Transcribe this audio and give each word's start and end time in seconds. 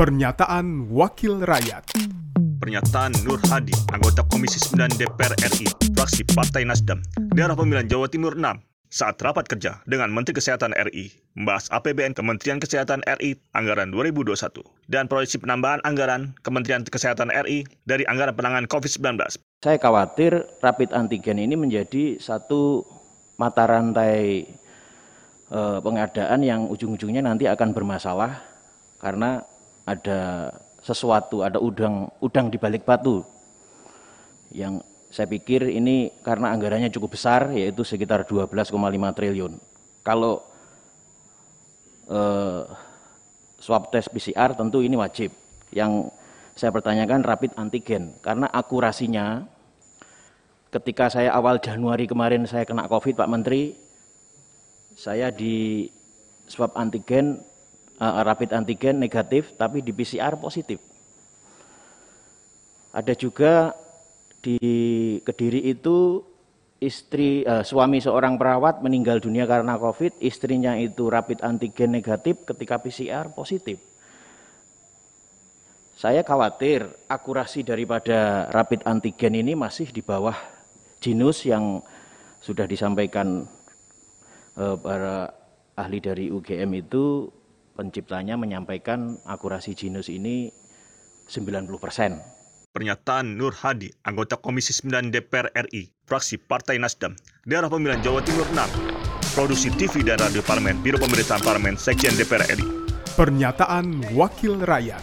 Pernyataan 0.00 0.88
Wakil 0.88 1.44
Rakyat 1.44 1.92
Pernyataan 2.56 3.12
Nur 3.20 3.36
Hadi, 3.52 3.76
anggota 3.92 4.24
Komisi 4.32 4.56
9 4.56 4.96
DPR 4.96 5.36
RI, 5.52 5.68
fraksi 5.92 6.24
Partai 6.24 6.64
Nasdem, 6.64 7.04
daerah 7.36 7.52
pemilihan 7.52 7.84
Jawa 7.84 8.08
Timur 8.08 8.32
6, 8.32 8.64
saat 8.88 9.20
rapat 9.20 9.44
kerja 9.44 9.84
dengan 9.84 10.08
Menteri 10.08 10.40
Kesehatan 10.40 10.72
RI, 10.72 11.12
membahas 11.36 11.68
APBN 11.68 12.16
Kementerian 12.16 12.56
Kesehatan 12.56 13.04
RI 13.04 13.44
anggaran 13.52 13.92
2021 13.92 14.64
dan 14.88 15.04
proyeksi 15.04 15.36
penambahan 15.36 15.84
anggaran 15.84 16.32
Kementerian 16.40 16.80
Kesehatan 16.80 17.28
RI 17.28 17.68
dari 17.84 18.08
anggaran 18.08 18.32
penanganan 18.32 18.72
COVID-19. 18.72 19.20
Saya 19.60 19.76
khawatir 19.76 20.48
rapid 20.64 20.96
antigen 20.96 21.36
ini 21.36 21.60
menjadi 21.60 22.16
satu 22.16 22.88
mata 23.36 23.68
rantai 23.68 24.48
eh, 25.52 25.78
pengadaan 25.84 26.40
yang 26.40 26.72
ujung-ujungnya 26.72 27.20
nanti 27.20 27.44
akan 27.52 27.76
bermasalah 27.76 28.40
karena 28.96 29.44
ada 29.90 30.54
sesuatu, 30.80 31.42
ada 31.42 31.58
udang 31.58 32.08
udang 32.22 32.46
di 32.48 32.56
balik 32.56 32.86
batu 32.86 33.26
yang 34.54 34.78
saya 35.10 35.26
pikir 35.26 35.66
ini 35.66 36.14
karena 36.22 36.54
anggarannya 36.54 36.90
cukup 36.94 37.18
besar 37.18 37.50
yaitu 37.50 37.82
sekitar 37.82 38.22
12,5 38.22 38.70
triliun. 39.18 39.58
Kalau 40.06 40.46
eh, 42.06 42.62
swab 43.58 43.90
tes 43.90 44.06
PCR 44.06 44.54
tentu 44.54 44.80
ini 44.80 44.94
wajib. 44.94 45.34
Yang 45.70 46.10
saya 46.58 46.74
pertanyakan 46.74 47.22
rapid 47.22 47.54
antigen 47.54 48.14
karena 48.22 48.50
akurasinya 48.50 49.46
ketika 50.74 51.06
saya 51.10 51.30
awal 51.34 51.62
Januari 51.62 52.10
kemarin 52.10 52.42
saya 52.46 52.66
kena 52.66 52.90
Covid 52.90 53.14
Pak 53.14 53.30
Menteri 53.30 53.78
saya 54.98 55.30
di 55.30 55.86
swab 56.50 56.74
antigen 56.74 57.38
uh, 58.00 58.24
rapid 58.24 58.56
antigen 58.56 58.96
negatif 58.96 59.54
tapi 59.54 59.84
di 59.84 59.92
PCR 59.92 60.34
positif. 60.40 60.80
Ada 62.90 63.14
juga 63.14 63.76
di 64.40 64.58
Kediri 65.22 65.68
itu 65.70 66.24
istri 66.80 67.44
uh, 67.44 67.60
suami 67.60 68.00
seorang 68.00 68.40
perawat 68.40 68.80
meninggal 68.80 69.20
dunia 69.20 69.44
karena 69.44 69.76
Covid, 69.76 70.16
istrinya 70.18 70.74
itu 70.74 71.12
rapid 71.12 71.44
antigen 71.44 71.92
negatif 71.92 72.42
ketika 72.48 72.80
PCR 72.80 73.28
positif. 73.30 73.78
Saya 76.00 76.24
khawatir 76.24 76.88
akurasi 77.12 77.60
daripada 77.60 78.48
rapid 78.48 78.88
antigen 78.88 79.36
ini 79.36 79.52
masih 79.52 79.92
di 79.92 80.00
bawah 80.00 80.32
jinus 80.96 81.44
yang 81.44 81.84
sudah 82.40 82.64
disampaikan 82.64 83.44
uh, 84.56 84.80
para 84.80 85.28
ahli 85.76 86.00
dari 86.00 86.32
UGM 86.32 86.80
itu 86.80 87.28
penciptanya 87.80 88.36
menyampaikan 88.36 89.16
akurasi 89.24 89.72
genus 89.72 90.12
ini 90.12 90.52
90 91.24 91.64
persen. 91.80 92.20
Pernyataan 92.70 93.40
Nur 93.40 93.56
Hadi, 93.56 93.88
anggota 94.04 94.36
Komisi 94.36 94.76
9 94.76 95.08
DPR 95.08 95.48
RI, 95.66 95.88
fraksi 96.04 96.36
Partai 96.36 96.76
Nasdem, 96.76 97.16
daerah 97.48 97.72
pemilihan 97.72 97.98
Jawa 98.04 98.20
Timur 98.20 98.46
6, 98.52 99.32
produksi 99.34 99.72
TV 99.74 100.04
dan 100.04 100.20
radio 100.20 100.44
parlemen, 100.44 100.78
Biro 100.78 101.00
Pemerintahan 101.00 101.42
Parlemen, 101.42 101.74
Sekjen 101.80 102.14
DPR 102.14 102.46
RI. 102.52 102.68
Pernyataan 103.18 104.14
Wakil 104.14 104.60
Rakyat 104.62 105.02